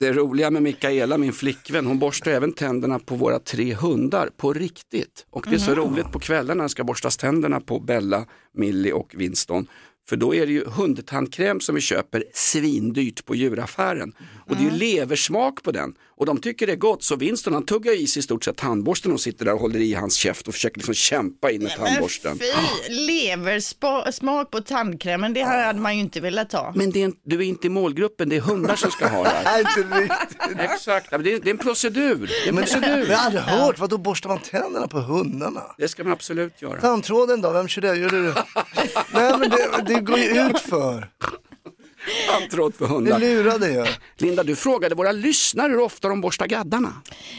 [0.04, 0.13] Det, ro...
[0.13, 4.54] det roliga med Mikaela, min flickvän, hon borstar även tänderna på våra tre hundar på
[4.54, 5.26] riktigt.
[5.32, 5.80] Och det är så Mhm.
[5.80, 9.68] roligt på kvällen när det ska borstas tänderna på Bella, Millie och Winston.
[10.10, 14.13] För då är det ju hundtandkräm som vi köper svindyrt på djuraffären.
[14.50, 15.94] Och det är ju leversmak på den.
[16.16, 18.58] Och de tycker det är gott så Winston han tuggar i sig i stort sett
[18.58, 21.72] tandborsten och sitter där och håller i hans käft och försöker liksom kämpa in med
[21.72, 22.38] tandborsten.
[22.39, 22.48] Men
[22.88, 26.74] fy, leversmak på tandkrämen, det hade man ju inte velat ta.
[26.76, 29.24] Men det är en, du är inte i målgruppen, det är hundar som ska ha
[29.24, 29.42] det.
[29.46, 30.60] Nej, inte riktigt.
[30.60, 32.28] Exakt, det är, det är en procedur.
[32.28, 33.08] Det är en Men, procedur.
[33.10, 35.62] jag har aldrig hört, vad då borstar man tänderna på hundarna?
[35.78, 36.82] Det ska man absolut göra.
[36.82, 37.96] Tandtråden då, vem kör det?
[37.96, 38.34] Gör det du?
[39.13, 41.10] Nej men det, det går ju ut för.
[42.32, 43.19] Tandtråd för Ni hundar.
[43.19, 43.86] lurade ju.
[44.17, 46.93] Linda, du frågade våra lyssnare hur ofta de borstar gaddarna.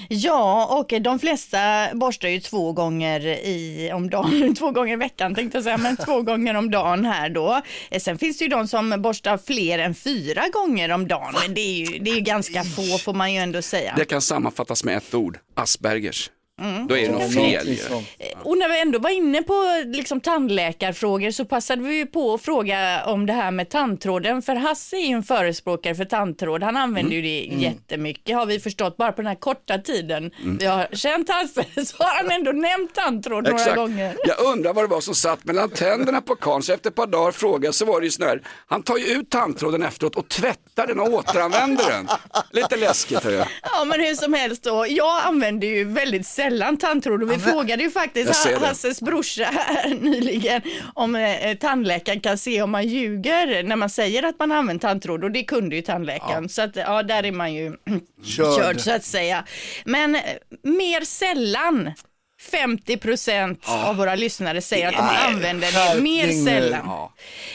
[0.09, 5.35] Ja, och de flesta borstar ju två gånger i, om dagen, två gånger i veckan
[5.35, 7.61] tänkte jag säga, men två gånger om dagen här då.
[7.91, 11.55] Eh, Sen finns det ju de som borstar fler än fyra gånger om dagen, men
[11.55, 13.95] det är ju, det är ju ganska få får man ju ändå säga.
[13.97, 16.31] Det kan sammanfattas med ett ord, Aspergers.
[16.63, 16.87] Mm.
[16.87, 17.79] Då är det något fel ju.
[18.43, 22.43] Och när vi ändå var inne på liksom tandläkarfrågor så passade vi ju på att
[22.43, 24.43] fråga om det här med tandtråden.
[24.43, 26.63] För Hasse är ju en förespråkare för tandtråd.
[26.63, 27.61] Han använder ju det Mm.
[27.61, 28.97] jättemycket har vi förstått.
[28.97, 32.95] Bara på den här korta tiden vi har känt Hasse så har han ändå nämnt
[32.95, 33.77] tandtråd några Exakt.
[33.77, 34.17] gånger.
[34.27, 36.63] Jag undrar vad det var som satt mellan tänderna på karln.
[36.63, 39.05] Så efter ett par dagar frågade så var det ju sån här, han tar ju
[39.07, 42.09] ut tandtråden efteråt och tvättar den och återanvänder den.
[42.53, 43.45] Lite läskigt hörru.
[43.63, 46.44] Ja men hur som helst då, jag använder ju väldigt sällan
[46.81, 48.47] tandtråd och vi frågade ju faktiskt.
[48.61, 50.63] Hasses brorsa här nyligen
[50.95, 55.25] om eh, tandläkaren kan se om man ljuger när man säger att man använt tandtråd
[55.25, 56.49] och det kunde ju tandläkaren.
[56.49, 57.73] Så att ja, där är man ju
[58.25, 58.57] Körd.
[58.57, 59.45] körd så att säga.
[59.85, 60.21] Men eh,
[60.63, 61.93] mer sällan
[62.51, 66.81] 50 procent av våra lyssnare säger att de använder det mer sällan.
[66.87, 67.13] Ja.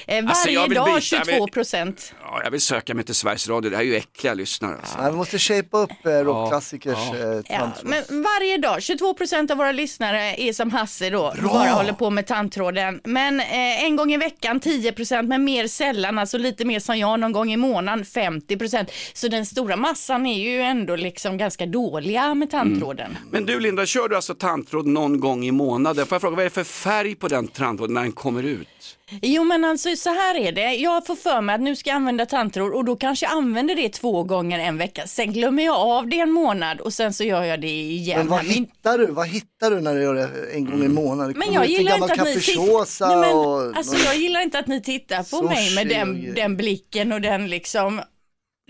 [0.07, 2.13] Eh, Alltså, Varje vill dag byta, 22 procent.
[2.31, 4.75] Ja, jag vill söka mig till Sveriges Radio, det här är ju äckliga lyssnare.
[4.79, 5.01] Alltså.
[5.01, 7.93] Nej, vi måste shapea upp eh, rockklassikers eh, Ja, tandtråd.
[8.09, 12.09] men varje dag, 22 procent av våra lyssnare är som Hasse då, bara håller på
[12.09, 13.01] med tandtråden.
[13.03, 16.97] Men eh, en gång i veckan 10 procent, men mer sällan, alltså lite mer som
[16.97, 18.91] jag, någon gång i månaden 50 procent.
[19.13, 23.17] Så den stora massan är ju ändå liksom ganska dåliga med tandtråden.
[23.31, 26.05] Men du Linda, kör du alltså tandtråd någon gång i månaden?
[26.05, 28.95] Får jag fråga, vad är det för färg på den tandtråden när den kommer ut?
[29.21, 31.95] Jo men alltså så här är det, jag får för mig att nu ska jag
[31.95, 35.07] använda tandtråd och då kanske jag använder det två gånger en vecka.
[35.07, 38.19] Sen glömmer jag av det en månad och sen så gör jag det igen.
[38.19, 39.05] Men vad hittar du?
[39.05, 41.33] Vad hittar du när du gör det en gång i månaden?
[41.33, 42.55] Det Men jag gillar inte att ni.
[43.01, 43.77] Nej, men, och...
[43.77, 47.49] alltså, jag gillar inte att ni tittar på mig med den, den blicken och den
[47.49, 48.01] liksom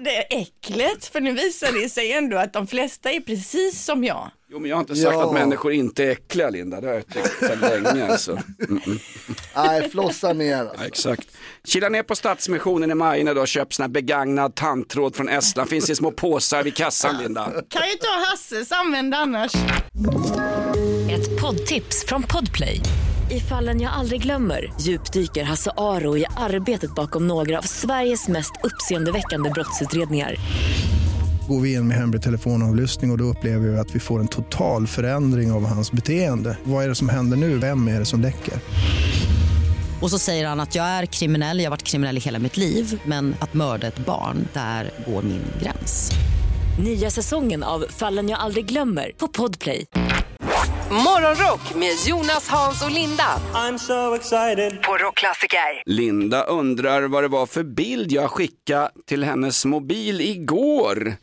[0.03, 1.05] det är äcklet.
[1.05, 4.31] För nu visar det sig ändå att de flesta är precis som jag.
[4.51, 5.25] Jo, men jag har inte sagt Ja.
[5.27, 8.31] att människor inte är äckliga Linda, det har jag tyckt sedan länge alltså.
[8.31, 8.99] Mm -mm.
[9.55, 10.69] Nej, flossa mer.
[10.77, 11.27] Ja, exakt.
[11.67, 15.69] Kila ner på Stadsmissionen i Majorna då och köp sån här begagnad tandtråd från Estland.
[15.69, 17.45] Finns i små påsar vid kassan Linda.
[17.69, 19.51] Kan ju ta Hasses använda annars.
[21.11, 22.81] Ett poddtips från Podplay.
[23.31, 28.51] I fallen jag aldrig glömmer djupdyker Hasse Aro i arbetet bakom några av Sveriges mest
[28.63, 30.35] uppseendeväckande brottsutredningar.
[31.49, 34.27] Går vi in med hemlig telefonavlyssning och, och då upplever vi att vi får en
[34.27, 36.57] total förändring av hans beteende.
[36.63, 37.57] Vad är det som händer nu?
[37.57, 38.53] Vem är det som läcker?
[40.01, 42.57] Och så säger han att jag är kriminell, jag har varit kriminell i hela mitt
[42.57, 46.11] liv men att mörda ett barn, där går min gräns.
[46.83, 49.85] Nya säsongen av Fallen jag aldrig glömmer på Podplay.
[50.91, 53.41] Morgonrock med Jonas, Hans och Linda.
[53.53, 54.81] I'm so excited.
[54.81, 55.83] På Rockklassiker.
[55.85, 61.17] Linda undrar vad det var för bild jag skickade till hennes mobil igår.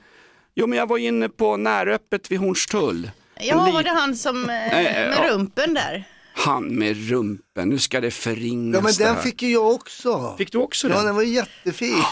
[0.59, 3.11] Jo, men jag var inne på näröppet vid Hornstull.
[3.41, 5.31] Ja, var det han som eh, med ja.
[5.31, 6.05] rumpen där?
[6.35, 10.35] Han med rumpen, nu ska det förringas Ja men den fick ju jag också.
[10.39, 11.05] Fick du också Ja den?
[11.05, 12.05] den var jättefin.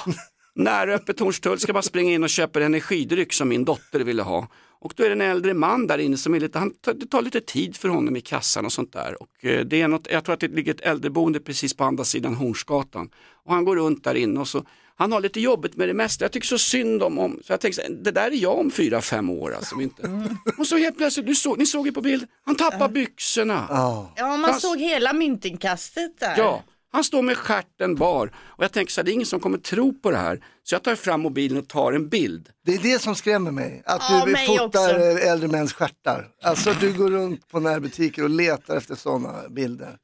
[0.54, 4.48] Näröppet Hornstull ska bara springa in och köpa en energidryck som min dotter ville ha.
[4.80, 7.22] Och då är det en äldre man där inne som är lite, han, det tar
[7.22, 9.22] lite tid för honom i kassan och sånt där.
[9.22, 12.04] Och eh, det är något, jag tror att det ligger ett äldreboende precis på andra
[12.04, 13.10] sidan Hornsgatan.
[13.44, 14.64] Och han går runt där inne och så,
[14.96, 16.24] han har lite jobbigt med det mesta.
[16.24, 18.58] Jag tycker så synd om, om så jag tänker, så här, det där är jag
[18.58, 19.54] om fyra, fem år.
[19.54, 20.28] Alltså, inte.
[20.58, 23.66] Och så helt plötsligt, du såg, ni såg ju på bild, han tappar byxorna.
[24.16, 26.34] Ja, man såg hela myntinkastet där.
[26.38, 29.40] Ja, han står med stjärten bar och jag tänker så här, det är ingen som
[29.40, 30.44] kommer tro på det här.
[30.62, 32.48] Så jag tar fram mobilen och tar en bild.
[32.66, 34.80] Det är det som skrämmer mig, att Ja, du mig fotar också.
[35.26, 36.28] äldre mäns stjärtar.
[36.42, 39.96] Alltså du går runt på närbutiker och letar efter sådana bilder.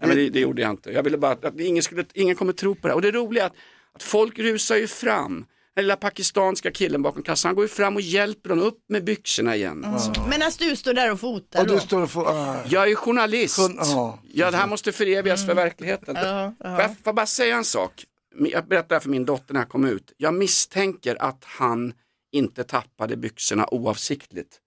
[0.00, 0.90] Nej, men det, det gjorde jag inte.
[0.90, 2.88] Jag ville bara att ingen, skulle, ingen kommer tro på det.
[2.88, 2.94] här.
[2.94, 3.54] Och det roliga är att,
[3.94, 5.46] att folk rusar ju fram.
[5.74, 9.04] Den lilla pakistanska killen bakom kassan, han går ju fram och hjälper honom upp med
[9.04, 9.84] byxorna igen.
[9.84, 10.26] Alltså.
[10.30, 11.74] Medan du står där och fotar Och då?
[11.74, 12.28] du står och får...
[12.28, 12.56] ah.
[12.68, 13.58] Jag är journalist.
[13.58, 14.18] Kun- ja.
[14.32, 16.14] Ja, det här måste förevigas för verkligheten.
[16.16, 16.74] Ja, ja.
[16.76, 18.04] Får jag, får bara säga en sak?
[18.38, 20.12] Jag berättade för min dotter när jag kom ut.
[20.16, 21.92] Jag misstänker att han
[22.32, 24.58] inte tappade byxorna oavsiktligt.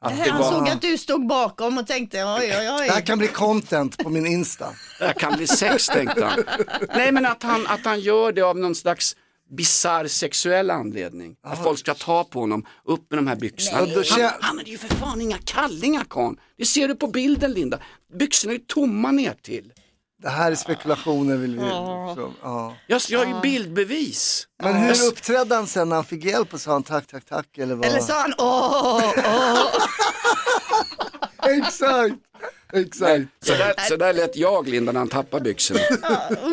[0.00, 2.98] Att det Han var- såg att du stod bakom och tänkte oj oj Det här
[2.98, 3.04] oj.
[3.04, 4.66] kan bli content på min Insta.
[4.98, 6.44] Det här kan bli sex tänkte han.
[6.94, 9.16] Nej men att han, att han gör det av någon slags
[9.56, 11.36] bizarr sexuell anledning.
[11.46, 13.80] Att folk ska ta på honom, upp med de här byxorna.
[13.80, 14.04] Nej.
[14.10, 16.36] Han, han hade ju för fan inga kallingar karln.
[16.58, 17.78] Det ser du på bilden Linda.
[18.18, 19.72] Byxorna är ju tomma ner till.
[20.22, 21.66] Det här är spekulationer vill vi.
[21.66, 22.12] Ja.
[22.16, 22.74] Så, ja.
[22.86, 24.46] Jag, jag har ju bildbevis.
[24.62, 27.58] Men hur uppträdde han sen när han fick hjälp och sa han tack, tack, tack
[27.58, 27.86] eller vad?
[27.86, 29.64] Eller sa han åh, åh.
[31.58, 32.14] Exakt,
[32.72, 33.24] exakt.
[33.40, 35.80] Så där, så där lät jag Linda när han tappade byxorna.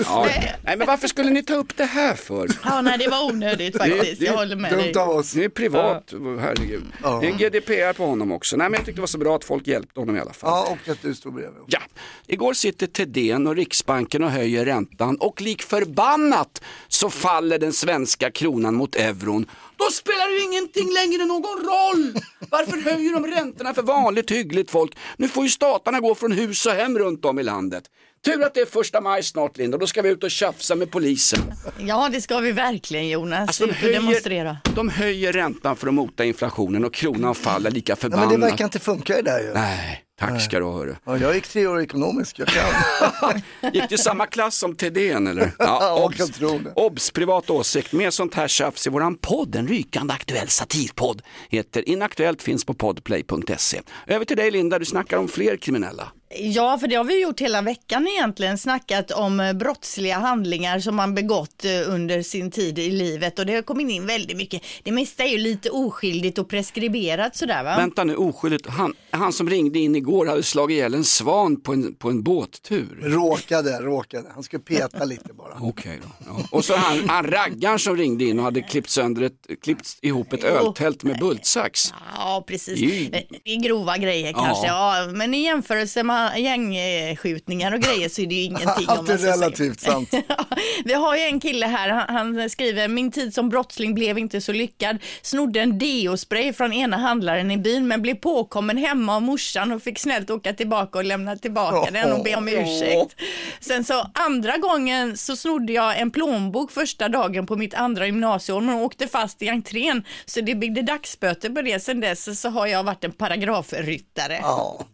[0.05, 0.27] Ja.
[0.63, 2.49] Nej men varför skulle ni ta upp det här för?
[2.63, 4.21] Ja, nej det var onödigt faktiskt.
[4.21, 4.95] Jag håller med dig.
[4.97, 5.31] oss.
[5.31, 6.83] Det är privat, herregud.
[7.03, 7.19] Ja.
[7.21, 8.57] Det är GDPR på honom också.
[8.57, 10.49] Nej men jag tyckte det var så bra att folk hjälpte honom i alla fall.
[10.49, 11.63] Ja, och att du stod bredvid.
[11.67, 11.79] Ja,
[12.27, 18.31] igår sitter Thedéen och Riksbanken och höjer räntan och lik förbannat så faller den svenska
[18.31, 19.45] kronan mot euron.
[19.77, 22.13] Då spelar det ju ingenting längre någon roll.
[22.57, 24.97] Varför höjer de räntorna för vanligt hyggligt folk?
[25.17, 27.83] Nu får ju statarna gå från hus och hem runt om i landet.
[28.25, 30.91] Tur att det är första maj snart Linda, då ska vi ut och tjafsa med
[30.91, 31.39] polisen.
[31.79, 33.47] Ja det ska vi verkligen Jonas.
[33.47, 34.57] Alltså, Ut de, och höjer, demonstrera.
[34.75, 38.29] de höjer räntan för att mota inflationen och kronan faller lika förbannat.
[38.31, 39.53] men det verkar inte funka det där ju.
[39.53, 40.71] Nej, tack ska du ha.
[40.73, 40.95] hörru.
[41.05, 43.41] Ja, jag gick tre år ekonomisk, jag kan.
[43.73, 45.51] Gick du samma klass som Thedéen eller?
[45.59, 46.19] Ja, obs.
[46.19, 46.73] jag tror det.
[46.75, 47.93] Obs, privat åsikt.
[47.93, 51.21] Mer sånt här tjafs i våran podd, en rykande aktuell satirpodd.
[51.49, 53.81] Heter Inaktuellt, finns på podplay.se.
[54.07, 56.11] Över till dig Linda, du snackar om fler kriminella.
[56.29, 60.95] Ja, för det har vi gjort hela veckan egentligen, snackat om eh, brottsliga handlingar som
[60.95, 64.61] man begått eh, under sin tid i livet och det har kommit in väldigt mycket.
[64.83, 67.77] Det mesta är ju lite oskyldigt och preskriberat sådär va?
[67.77, 68.67] Vänta nu, oskyldigt.
[68.67, 72.23] Han, han som ringde in igår hade slagit ihjäl en svan på en, på en
[72.23, 72.99] båttur.
[73.01, 74.29] Råkade, råkade.
[74.33, 75.57] Han skulle peta lite bara.
[75.61, 76.09] Okej då.
[76.25, 76.47] Ja.
[76.51, 80.33] Och så han, han raggaren som ringde in och hade klippt sönder ett, klippt ihop
[80.33, 81.93] ett öltält med bultsax.
[82.17, 82.79] Ja, precis.
[82.79, 83.09] Ju.
[83.09, 84.43] Det är grova grejer Ja.
[84.45, 85.07] kanske, ja.
[85.13, 88.85] men i jämförelse med gängskjutningar och grejer så är det ju ingenting.
[88.87, 89.33] Allt är ska säga.
[89.33, 90.09] relativt sant.
[90.85, 94.41] Vi har ju en kille här, han, han skriver, min tid som brottsling blev inte
[94.41, 94.97] så lyckad.
[95.21, 99.81] Snodde en deospray från ena handlaren i byn men blev påkommen hemma av morsan och
[99.83, 103.15] fick snällt åka tillbaka och lämna tillbaka den och be om ursäkt.
[103.59, 108.61] Sen så andra gången så snodde jag en plånbok första dagen på mitt andra gymnasieår
[108.61, 111.79] men åkte fast i entrén så det byggde dagsböter på det.
[111.79, 114.39] Sen dess så har jag varit en paragrafryttare.
[114.41, 114.85] Ja.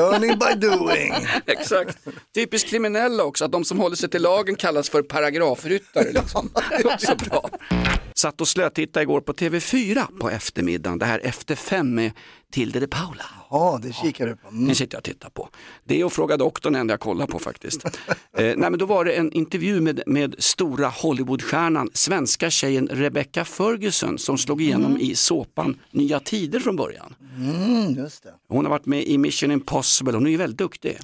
[0.00, 1.14] Learning by doing.
[1.46, 1.98] Exakt.
[2.34, 6.12] Typiskt kriminella också, att de som håller sig till lagen kallas för paragrafryttare.
[6.12, 6.50] Liksom.
[6.70, 7.50] Det är också bra.
[8.14, 10.98] Satt och slötittade igår på TV4 på eftermiddagen.
[10.98, 12.12] Det här Efter fem med
[12.50, 13.24] Tilde de Paula.
[13.50, 14.48] Ja, det kikar du på.
[14.48, 14.66] Mm.
[14.66, 15.48] Den sitter jag och tittar på.
[15.84, 17.84] Det är att fråga doktorn enda jag kollar på faktiskt.
[17.84, 17.90] eh,
[18.32, 24.18] nej, men då var det en intervju med, med stora Hollywoodstjärnan, svenska tjejen Rebecca Ferguson
[24.18, 27.14] som slog igenom i såpan Nya Tider från början.
[27.36, 28.34] Mm, just det.
[28.48, 30.98] Hon har varit med i Mission Impossible, hon är ju väldigt duktig.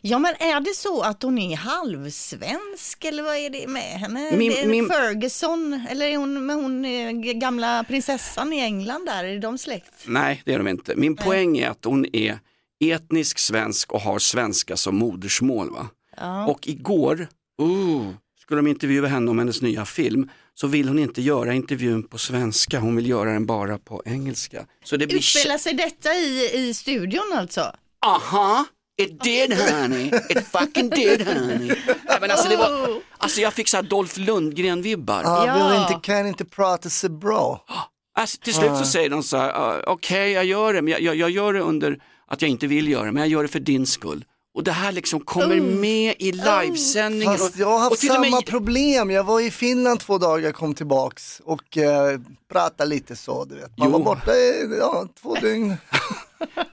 [0.00, 4.36] Ja men är det så att hon är halvsvensk eller vad är det med henne?
[4.36, 9.24] Min- det min- Ferguson eller är hon med hon eh, gamla prinsessan i England där,
[9.24, 9.92] är de släkt?
[10.06, 10.96] Nej, det är de inte.
[10.96, 12.38] Min poäng är att hon är
[12.84, 15.70] etnisk svensk och har svenska som modersmål.
[15.70, 15.88] Va?
[16.16, 16.46] Ja.
[16.46, 17.28] Och igår,
[17.62, 18.10] uh,
[18.42, 22.18] skulle de intervjua henne om hennes nya film, så vill hon inte göra intervjun på
[22.18, 24.66] svenska, hon vill göra den bara på engelska.
[24.84, 25.16] Så det blir...
[25.18, 27.72] Utspelar sig detta i, i studion alltså?
[28.06, 28.64] Aha,
[29.02, 31.72] it did honey, it fucking did honey.
[31.86, 35.22] Nej, men alltså, det var, alltså jag fick så här Dolph Lundgren-vibbar.
[35.24, 37.64] Ja, vill inte, kan inte prata så bra.
[38.18, 41.00] Alltså, till slut så säger de så här, "Ah, okej jag gör det, men jag,
[41.02, 43.48] jag, jag gör det under att jag inte vill göra det, men jag gör det
[43.48, 44.24] för din skull.
[44.54, 45.64] Och det här liksom kommer Oh.
[45.64, 47.38] med i livesändningen.
[47.38, 49.10] Fast och- jag har haft och till och samma med- problem.
[49.10, 52.20] Jag var i Finland två dagar, kom tillbaks och eh,
[52.52, 53.44] pratade lite så.
[53.44, 53.78] Du vet.
[53.78, 53.92] Man Jo.
[53.92, 55.76] var borta i ja, två dygn.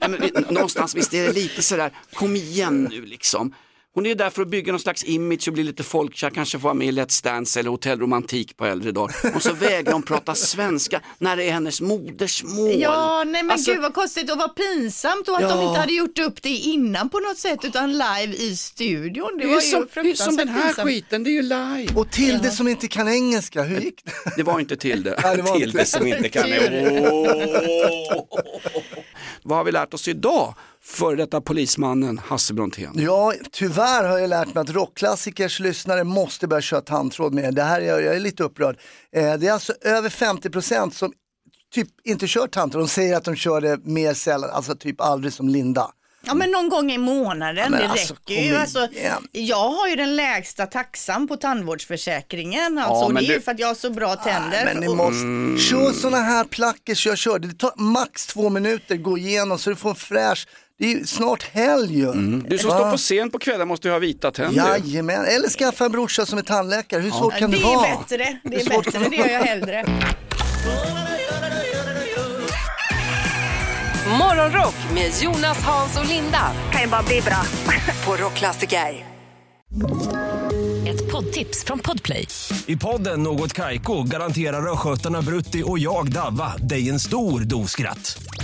[0.00, 3.54] Nej, men, någonstans visst är det lite sådär, kom igen nu liksom.
[3.98, 6.58] Hon är ju där för att bygga någon slags image och bli lite folkkär, kanske
[6.58, 9.16] få vara med i Let's Dance eller Hotell Romantik på äldre dagar.
[9.34, 12.74] Och så vägrar hon prata svenska när det är hennes modersmål.
[12.80, 15.48] Ja, nej men Alltså- gud vad konstigt och vad pinsamt och att Ja.
[15.48, 19.30] de inte hade gjort upp det innan på något sätt utan live i studion.
[19.38, 20.88] Det, Det är var ju ju som, det är som den här pinsamt.
[20.88, 21.88] skiten, det är ju live.
[21.96, 24.12] Och Tilde som inte kan engelska, hur gick det?
[24.36, 25.20] Det var inte Tilde.
[25.22, 25.66] Nej, det var inte.
[25.66, 26.44] Tilde som inte kan
[29.42, 30.54] Vad har vi lärt oss idag?
[30.82, 32.92] Före detta polismannen Hasse Brontén.
[32.94, 37.54] Ja, tyvärr har jag lärt mig att rockklassikers lyssnare måste börja köra tandtråd med.
[37.54, 38.78] Det här är jag, jag är lite upprörd.
[39.16, 41.12] Eh, det är alltså över 50% som
[41.74, 42.82] typ inte kör tandtråd.
[42.82, 45.90] De säger att de kör det mer sällan, alltså typ aldrig som Linda.
[46.26, 48.56] Ja men någon gång i månaden, men det alltså, räcker ju.
[48.56, 48.88] Alltså,
[49.32, 52.78] jag har ju den lägsta taxan på tandvårdsförsäkringen.
[52.78, 54.64] Alltså, Ja, och det men är ju du- för att jag har så bra tänder.
[54.64, 57.38] Men ni Och- måste, kör sådana här plackers jag kör.
[57.38, 60.46] Det tar max två minuter, gå igenom så du får en fräsch,
[60.78, 62.10] det är snart helg ju.
[62.10, 62.46] Mm.
[62.48, 62.76] Du som Va?
[62.76, 64.68] står på scen på kvällen måste ju ha vita tänder.
[64.68, 67.00] Jajamän, eller skaffa en brorsa som är tandläkare.
[67.00, 67.86] Hur svårt kan det, det vara?
[67.86, 69.84] är bättre, det är svårt bättre, kan det det gör jag hellre.
[74.18, 76.52] Morgonrock med Jonas, Hans och Linda.
[76.72, 77.42] Kan ju bara bli bra.
[78.06, 78.78] På Rockklassiker.
[80.88, 82.28] Ett poddtips från Podplay.
[82.66, 88.18] I podden Något Kaiko garanterar östgötarna Brutti och jag, Davva, dig en stor dos skratt.